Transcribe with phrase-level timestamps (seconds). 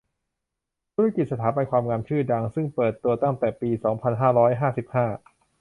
[0.93, 5.05] ธุรกิจสถาบันความงามชื่อดัง ซึ่งเปิดตัวตั้งแต่ปี สองพันห้าร้อยห้าสิบห้า